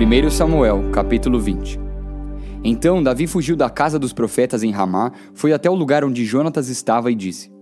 [0.00, 1.78] 1 Samuel, capítulo 20
[2.64, 6.70] Então Davi fugiu da casa dos profetas em Ramá, foi até o lugar onde Jonatas
[6.70, 7.52] estava e disse: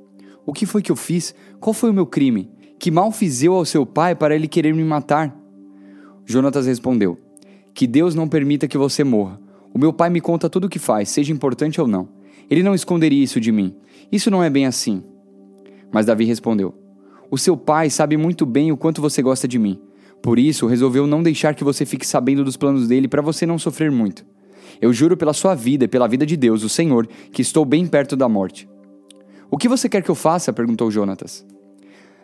[0.46, 1.34] O que foi que eu fiz?
[1.58, 2.48] Qual foi o meu crime?
[2.78, 5.36] Que mal fiz eu ao seu pai para ele querer me matar?
[6.24, 7.18] Jonatas respondeu:
[7.74, 9.40] Que Deus não permita que você morra.
[9.74, 12.08] O meu pai me conta tudo o que faz, seja importante ou não.
[12.48, 13.74] Ele não esconderia isso de mim.
[14.12, 15.02] Isso não é bem assim.
[15.92, 16.72] Mas Davi respondeu:
[17.32, 19.87] O seu pai sabe muito bem o quanto você gosta de mim.
[20.22, 23.58] Por isso, resolveu não deixar que você fique sabendo dos planos dele para você não
[23.58, 24.24] sofrer muito.
[24.80, 27.86] Eu juro pela sua vida e pela vida de Deus, o Senhor, que estou bem
[27.86, 28.68] perto da morte.
[29.50, 30.52] O que você quer que eu faça?
[30.52, 31.44] perguntou Jonatas.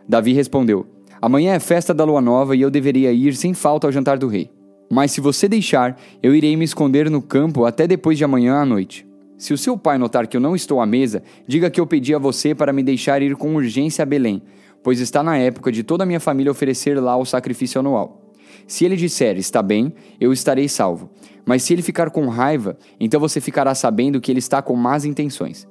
[0.08, 0.86] Davi respondeu:
[1.20, 4.28] Amanhã é festa da lua nova e eu deveria ir sem falta ao jantar do
[4.28, 4.50] rei.
[4.90, 8.64] Mas se você deixar, eu irei me esconder no campo até depois de amanhã à
[8.66, 9.06] noite.
[9.36, 12.14] Se o seu pai notar que eu não estou à mesa, diga que eu pedi
[12.14, 14.42] a você para me deixar ir com urgência a Belém,
[14.84, 18.20] pois está na época de toda a minha família oferecer lá o sacrifício anual.
[18.66, 21.10] Se ele disser, está bem, eu estarei salvo.
[21.44, 25.06] Mas se ele ficar com raiva, então você ficará sabendo que ele está com más
[25.06, 25.66] intenções.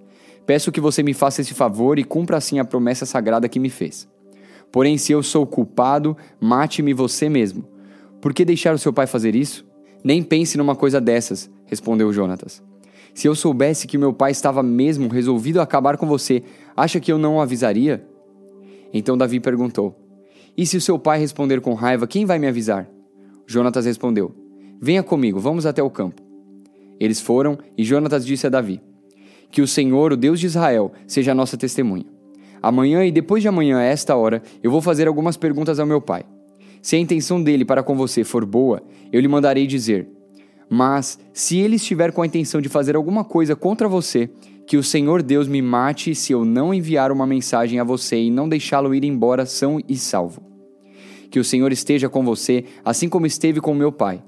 [0.48, 3.70] Peço que você me faça esse favor e cumpra assim a promessa sagrada que me
[3.70, 4.08] fez.
[4.72, 7.66] Porém, se eu sou culpado, mate-me você mesmo.
[8.20, 9.64] Por que deixar o seu pai fazer isso?
[10.04, 12.64] Nem pense numa coisa dessas, respondeu Jonatas.
[13.14, 16.44] Se eu soubesse que meu pai estava mesmo resolvido a acabar com você,
[16.76, 18.04] acha que eu não o avisaria?
[18.94, 19.96] Então Davi perguntou:
[20.56, 22.88] E se o seu pai responder com raiva, quem vai me avisar?
[23.48, 24.34] Jonatas respondeu:
[24.80, 26.22] Venha comigo, vamos até o campo.
[27.00, 28.80] Eles foram e Jonatas disse a Davi:
[29.50, 32.06] Que o Senhor, o Deus de Israel, seja a nossa testemunha.
[32.62, 36.00] Amanhã e depois de amanhã, a esta hora, eu vou fazer algumas perguntas ao meu
[36.00, 36.24] pai.
[36.82, 40.08] Se a intenção dele para com você for boa, eu lhe mandarei dizer:
[40.70, 44.28] mas, se ele estiver com a intenção de fazer alguma coisa contra você,
[44.68, 48.32] que o Senhor Deus me mate se eu não enviar uma mensagem a você e
[48.32, 50.42] não deixá-lo ir embora são e salvo.
[51.30, 54.24] Que o Senhor esteja com você, assim como esteve com meu pai.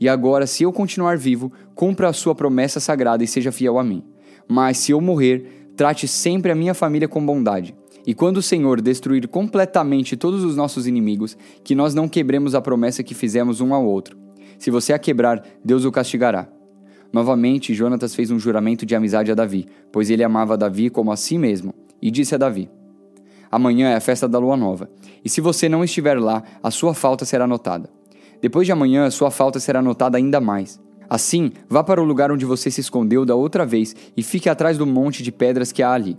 [0.00, 3.84] E agora, se eu continuar vivo, cumpra a sua promessa sagrada e seja fiel a
[3.84, 4.02] mim.
[4.48, 7.74] Mas se eu morrer, trate sempre a minha família com bondade.
[8.06, 12.60] E quando o Senhor destruir completamente todos os nossos inimigos, que nós não quebremos a
[12.60, 14.18] promessa que fizemos um ao outro
[14.60, 16.46] se você a quebrar, Deus o castigará.
[17.12, 21.16] Novamente, Jonatas fez um juramento de amizade a Davi, pois ele amava Davi como a
[21.16, 22.70] si mesmo, e disse a Davi:
[23.50, 24.88] Amanhã é a festa da lua nova,
[25.24, 27.90] e se você não estiver lá, a sua falta será notada.
[28.40, 30.80] Depois de amanhã, a sua falta será notada ainda mais.
[31.08, 34.78] Assim, vá para o lugar onde você se escondeu da outra vez e fique atrás
[34.78, 36.16] do monte de pedras que há ali.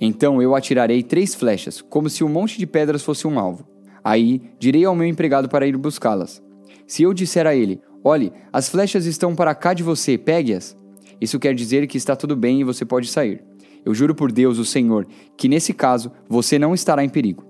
[0.00, 3.66] Então eu atirarei três flechas, como se o um monte de pedras fosse um alvo.
[4.02, 6.42] Aí direi ao meu empregado para ir buscá-las.
[6.86, 10.76] Se eu disser a ele: Olhe, as flechas estão para cá de você, pegue-as.
[11.20, 13.42] Isso quer dizer que está tudo bem e você pode sair.
[13.84, 17.44] Eu juro por Deus, o Senhor, que nesse caso você não estará em perigo.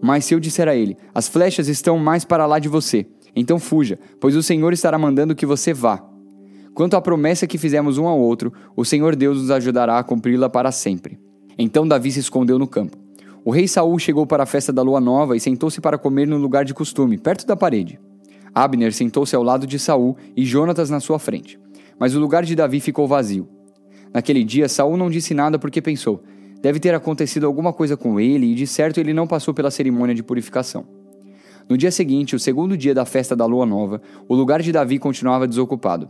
[0.00, 3.58] Mas se eu disser a ele: As flechas estão mais para lá de você, então
[3.58, 6.04] fuja, pois o Senhor estará mandando que você vá.
[6.74, 10.48] Quanto à promessa que fizemos um ao outro, o Senhor Deus nos ajudará a cumpri-la
[10.48, 11.20] para sempre.
[11.58, 12.96] Então Davi se escondeu no campo.
[13.44, 16.38] O rei Saul chegou para a festa da lua nova e sentou-se para comer no
[16.38, 18.00] lugar de costume, perto da parede.
[18.54, 21.58] Abner sentou-se ao lado de Saul e Jonatas na sua frente.
[21.98, 23.48] Mas o lugar de Davi ficou vazio.
[24.12, 26.22] Naquele dia, Saul não disse nada porque pensou:
[26.60, 30.14] deve ter acontecido alguma coisa com ele e de certo ele não passou pela cerimônia
[30.14, 30.86] de purificação.
[31.68, 34.98] No dia seguinte, o segundo dia da festa da lua nova, o lugar de Davi
[34.98, 36.08] continuava desocupado.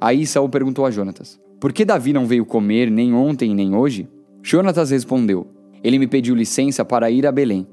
[0.00, 4.08] Aí Saul perguntou a Jonatas: Por que Davi não veio comer nem ontem nem hoje?
[4.42, 5.46] Jonatas respondeu:
[5.82, 7.66] Ele me pediu licença para ir a Belém.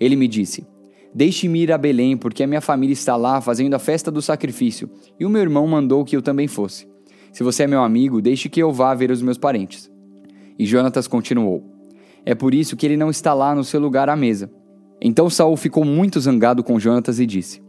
[0.00, 0.66] Ele me disse:
[1.14, 4.90] Deixe-me ir a Belém, porque a minha família está lá fazendo a festa do sacrifício,
[5.18, 6.86] e o meu irmão mandou que eu também fosse.
[7.32, 9.90] Se você é meu amigo, deixe que eu vá ver os meus parentes.
[10.58, 11.64] E Jonatas continuou:
[12.24, 14.50] É por isso que ele não está lá no seu lugar à mesa.
[15.00, 17.62] Então Saul ficou muito zangado com Jonatas e disse: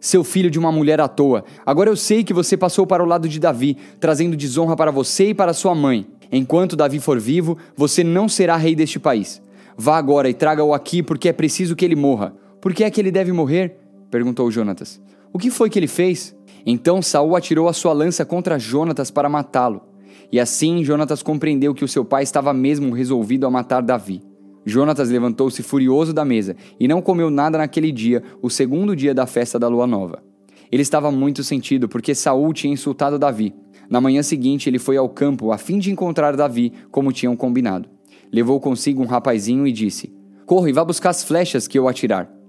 [0.00, 3.06] Seu filho de uma mulher à toa, agora eu sei que você passou para o
[3.06, 6.06] lado de Davi, trazendo desonra para você e para sua mãe.
[6.30, 9.40] Enquanto Davi for vivo, você não será rei deste país.
[9.76, 12.34] Vá agora e traga-o aqui, porque é preciso que ele morra.
[12.62, 13.76] Por que é que ele deve morrer?
[14.08, 15.00] perguntou Jonatas.
[15.32, 16.32] O que foi que ele fez?
[16.64, 19.82] Então Saul atirou a sua lança contra Jonatas para matá-lo.
[20.30, 24.22] E assim Jonatas compreendeu que o seu pai estava mesmo resolvido a matar Davi.
[24.64, 29.26] Jonatas levantou-se furioso da mesa e não comeu nada naquele dia, o segundo dia da
[29.26, 30.22] festa da lua nova.
[30.70, 33.52] Ele estava muito sentido porque Saul tinha insultado Davi.
[33.90, 37.88] Na manhã seguinte, ele foi ao campo a fim de encontrar Davi, como tinham combinado.
[38.32, 40.14] Levou consigo um rapazinho e disse:
[40.46, 42.41] Corra e vá buscar as flechas que eu atirar.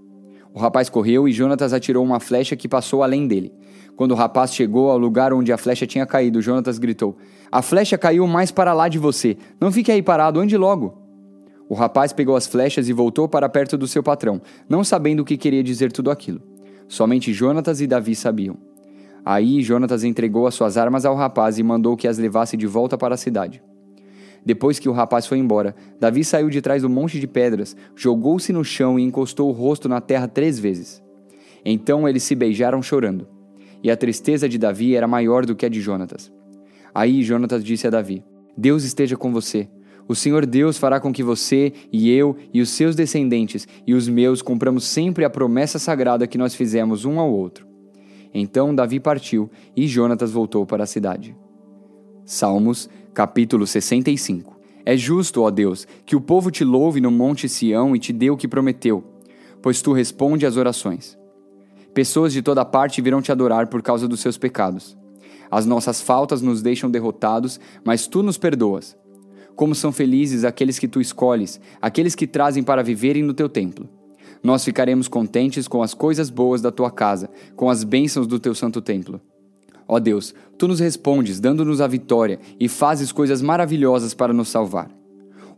[0.54, 3.52] O rapaz correu e Jonatas atirou uma flecha que passou além dele.
[3.96, 7.18] Quando o rapaz chegou ao lugar onde a flecha tinha caído, Jonatas gritou:
[7.52, 9.36] A flecha caiu mais para lá de você.
[9.60, 11.02] Não fique aí parado, ande logo.
[11.68, 15.26] O rapaz pegou as flechas e voltou para perto do seu patrão, não sabendo o
[15.26, 16.42] que queria dizer tudo aquilo.
[16.88, 18.58] Somente Jonatas e Davi sabiam.
[19.26, 22.96] Aí Jonatas entregou as suas armas ao rapaz e mandou que as levasse de volta
[22.98, 23.64] para a cidade.
[24.46, 28.52] Depois que o rapaz foi embora, Davi saiu de trás do monte de pedras, jogou-se
[28.52, 31.02] no chão e encostou o rosto na terra três vezes.
[31.66, 33.28] Então eles se beijaram chorando.
[33.82, 36.32] E a tristeza de Davi era maior do que a de Jonatas.
[36.94, 38.24] Aí Jonatas disse a Davi:
[38.58, 39.68] Deus esteja com você.
[40.08, 44.08] O Senhor Deus fará com que você e eu e os seus descendentes e os
[44.10, 47.66] meus cumpramos sempre a promessa sagrada que nós fizemos um ao outro.
[48.34, 51.36] Então Davi partiu e Jonatas voltou para a cidade.
[52.26, 54.60] Salmos, capítulo 65.
[54.86, 58.30] É justo, ó Deus, que o povo te louve no monte Sião e te dê
[58.30, 59.04] o que prometeu,
[59.62, 61.18] pois tu responde às orações.
[61.94, 64.98] Pessoas de toda parte virão te adorar por causa dos seus pecados.
[65.50, 68.98] As nossas faltas nos deixam derrotados, mas tu nos perdoas.
[69.56, 73.88] Como são felizes aqueles que tu escolhes, aqueles que trazem para viverem no teu templo.
[74.42, 78.56] Nós ficaremos contentes com as coisas boas da tua casa, com as bênçãos do teu
[78.56, 79.22] santo templo.
[79.88, 84.90] Ó Deus, tu nos respondes, dando-nos a vitória e fazes coisas maravilhosas para nos salvar.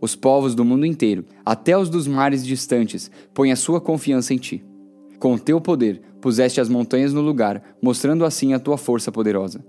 [0.01, 4.37] Os povos do mundo inteiro, até os dos mares distantes, põem a sua confiança em
[4.37, 4.63] ti.
[5.19, 9.63] Com teu poder, puseste as montanhas no lugar, mostrando assim a tua força poderosa.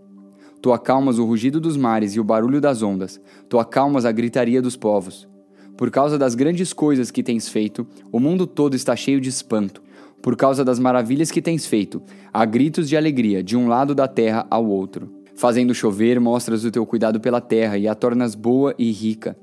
[0.60, 4.60] Tu acalmas o rugido dos mares e o barulho das ondas, tu acalmas a gritaria
[4.60, 5.28] dos povos.
[5.76, 9.82] Por causa das grandes coisas que tens feito, o mundo todo está cheio de espanto.
[10.22, 12.02] Por causa das maravilhas que tens feito,
[12.32, 15.10] há gritos de alegria de um lado da terra ao outro.
[15.36, 19.36] Fazendo chover, mostras o teu cuidado pela terra e a tornas boa e rica.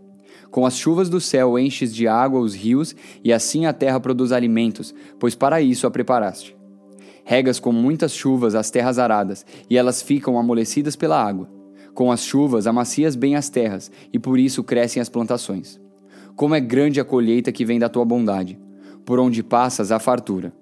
[0.49, 4.31] Com as chuvas do céu enches de água os rios, e assim a terra produz
[4.31, 6.55] alimentos, pois para isso a preparaste.
[7.23, 11.49] Regas com muitas chuvas as terras aradas, e elas ficam amolecidas pela água.
[11.93, 15.79] Com as chuvas amacias bem as terras, e por isso crescem as plantações.
[16.35, 18.59] Como é grande a colheita que vem da tua bondade.
[19.05, 20.53] Por onde passas a fartura.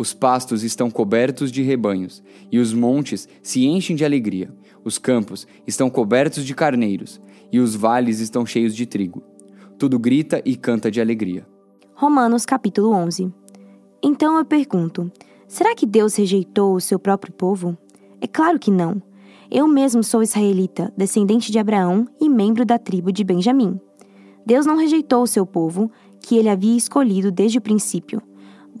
[0.00, 4.50] Os pastos estão cobertos de rebanhos, e os montes se enchem de alegria.
[4.82, 7.20] Os campos estão cobertos de carneiros,
[7.52, 9.22] e os vales estão cheios de trigo.
[9.78, 11.46] Tudo grita e canta de alegria.
[11.92, 13.30] Romanos capítulo 11.
[14.02, 15.12] Então eu pergunto:
[15.46, 17.76] será que Deus rejeitou o seu próprio povo?
[18.22, 19.02] É claro que não.
[19.50, 23.78] Eu mesmo sou israelita, descendente de Abraão e membro da tribo de Benjamim.
[24.46, 25.92] Deus não rejeitou o seu povo,
[26.22, 28.22] que ele havia escolhido desde o princípio.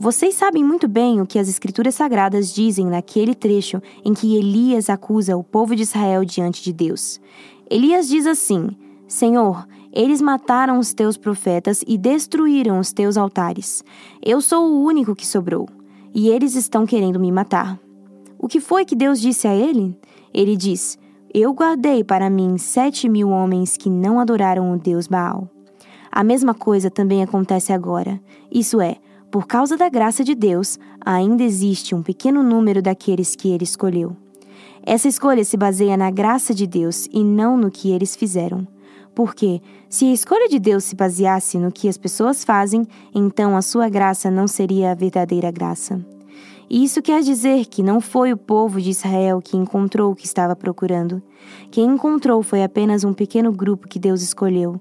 [0.02, 4.88] Vocês sabem muito bem o que as Escrituras Sagradas dizem naquele trecho em que Elias
[4.88, 7.20] acusa o povo de Israel diante de Deus.
[7.70, 8.70] Elias diz assim:
[9.06, 13.84] Senhor, eles mataram os teus profetas e destruíram os teus altares.
[14.24, 15.68] Eu sou o único que sobrou,
[16.14, 17.78] e eles estão querendo me matar.
[18.38, 19.94] O que foi que Deus disse a ele?
[20.32, 20.98] Ele diz:
[21.34, 25.46] Eu guardei para mim sete mil homens que não adoraram o Deus Baal.
[26.10, 28.18] A mesma coisa também acontece agora.
[28.50, 28.96] Isso é,
[29.30, 34.16] por causa da graça de Deus, ainda existe um pequeno número daqueles que ele escolheu.
[34.84, 38.66] Essa escolha se baseia na graça de Deus e não no que eles fizeram.
[39.14, 43.62] Porque, se a escolha de Deus se baseasse no que as pessoas fazem, então a
[43.62, 46.04] sua graça não seria a verdadeira graça.
[46.68, 50.54] Isso quer dizer que não foi o povo de Israel que encontrou o que estava
[50.54, 51.20] procurando.
[51.70, 54.80] Quem encontrou foi apenas um pequeno grupo que Deus escolheu,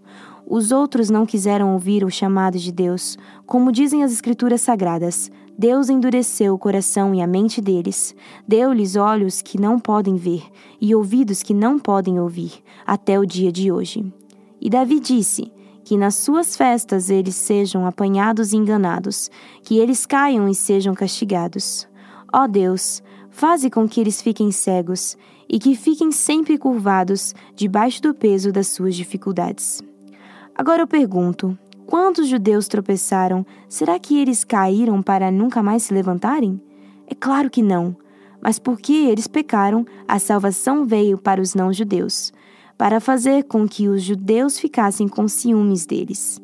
[0.50, 3.18] os outros não quiseram ouvir o chamado de Deus.
[3.46, 8.16] Como dizem as Escrituras Sagradas, Deus endureceu o coração e a mente deles,
[8.48, 10.42] deu-lhes olhos que não podem ver
[10.82, 14.12] e ouvidos que não podem ouvir, até o dia de hoje.
[14.60, 15.52] E Davi disse:
[15.84, 19.30] Que nas suas festas eles sejam apanhados e enganados,
[19.62, 21.88] que eles caiam e sejam castigados.
[22.34, 25.16] Ó Deus, faze com que eles fiquem cegos
[25.48, 29.84] e que fiquem sempre curvados debaixo do peso das suas dificuldades.
[30.60, 33.46] Agora eu pergunto: quantos judeus tropeçaram?
[33.70, 36.60] Será que eles caíram para nunca mais se levantarem?
[37.08, 37.96] É claro que não.
[38.42, 42.34] Mas porque eles pecaram, a salvação veio para os não-judeus,
[42.78, 46.42] para fazer com que os judeus ficassem com ciúmes deles.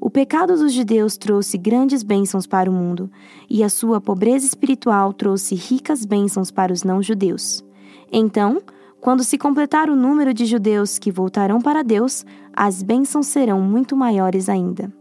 [0.00, 3.10] O pecado dos judeus trouxe grandes bênçãos para o mundo,
[3.48, 7.62] e a sua pobreza espiritual trouxe ricas bênçãos para os não-judeus.
[8.10, 8.62] Então,
[9.00, 13.96] quando se completar o número de judeus que voltarão para Deus, as bênçãos serão muito
[13.96, 14.92] maiores ainda.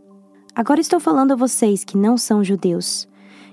[0.55, 3.07] Agora estou falando a vocês que não são judeus.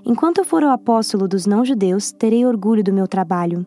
[0.05, 3.67] Enquanto eu for o apóstolo dos não-judeus, terei orgulho do meu trabalho.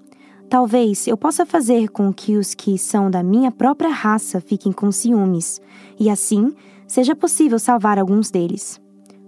[0.50, 4.92] Talvez eu possa fazer com que os que são da minha própria raça fiquem com
[4.92, 5.62] ciúmes,
[6.00, 6.54] e assim
[6.88, 8.82] seja possível salvar alguns deles.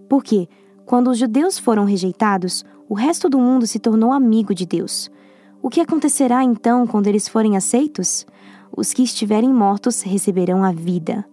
[0.09, 0.47] Porque,
[0.85, 5.11] quando os judeus foram rejeitados, o resto do mundo se tornou amigo de Deus.
[5.63, 8.25] O que acontecerá então quando eles forem aceitos?
[8.75, 11.23] Os que estiverem mortos receberão a vida.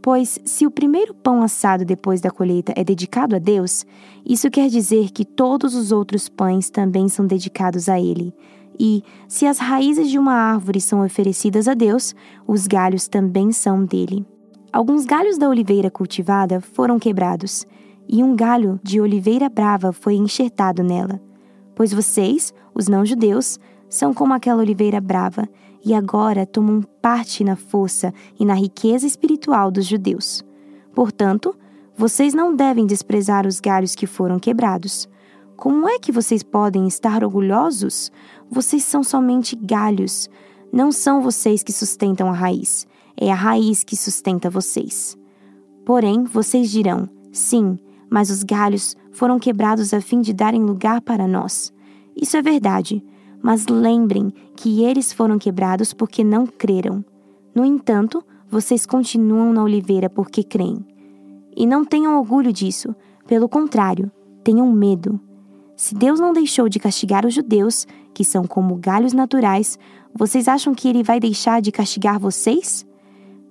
[0.00, 3.84] Pois, se o primeiro pão assado depois da colheita é dedicado a Deus,
[4.24, 8.32] isso quer dizer que todos os outros pães também são dedicados a Ele.
[8.78, 12.14] E, se as raízes de uma árvore são oferecidas a Deus,
[12.46, 14.24] os galhos também são dele.
[14.72, 17.66] Alguns galhos da oliveira cultivada foram quebrados,
[18.08, 21.20] e um galho de oliveira brava foi enxertado nela.
[21.74, 25.48] Pois vocês, os não-judeus, são como aquela oliveira brava,
[25.84, 30.42] e agora tomam parte na força e na riqueza espiritual dos judeus.
[30.94, 31.54] Portanto,
[31.96, 35.08] vocês não devem desprezar os galhos que foram quebrados.
[35.56, 38.10] Como é que vocês podem estar orgulhosos?
[38.50, 40.28] Vocês são somente galhos.
[40.72, 45.16] Não são vocês que sustentam a raiz, é a raiz que sustenta vocês.
[45.84, 47.78] Porém, vocês dirão: sim,
[48.14, 51.74] mas os galhos foram quebrados a fim de darem lugar para nós.
[52.14, 53.04] Isso é verdade,
[53.42, 57.04] mas lembrem que eles foram quebrados porque não creram.
[57.52, 60.86] No entanto, vocês continuam na oliveira porque creem.
[61.56, 62.94] E não tenham orgulho disso,
[63.26, 64.08] pelo contrário,
[64.44, 65.18] tenham medo.
[65.74, 69.76] Se Deus não deixou de castigar os judeus, que são como galhos naturais,
[70.14, 72.86] vocês acham que ele vai deixar de castigar vocês?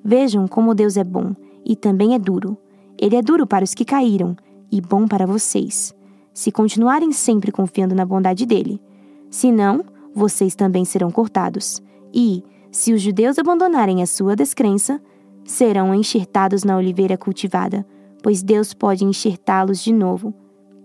[0.02, 1.34] Vejam como Deus é bom
[1.66, 2.58] e também é duro.
[2.98, 4.38] Ele é duro para os que caíram
[4.74, 5.94] e bom para vocês,
[6.34, 8.82] se continuarem sempre confiando na bondade dele.
[9.30, 11.80] Se não, vocês também serão cortados.
[12.12, 15.00] E, se os judeus abandonarem a sua descrença,
[15.46, 17.86] serão enxertados na oliveira cultivada,
[18.24, 20.34] pois Deus pode enxertá-los de novo.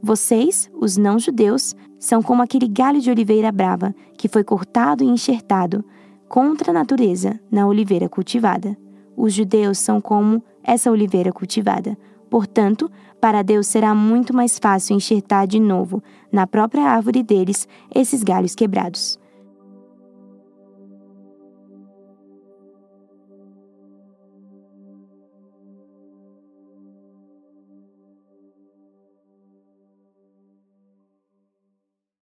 [0.02, 5.82] Vocês, os não-judeus, são como aquele galho de oliveira brava que foi cortado e enxertado
[6.28, 8.76] contra a natureza na oliveira cultivada.
[9.16, 11.96] Os judeus são como essa oliveira cultivada.
[12.30, 18.22] Portanto, para Deus será muito mais fácil enxertar de novo, na própria árvore deles, esses
[18.22, 19.18] galhos quebrados.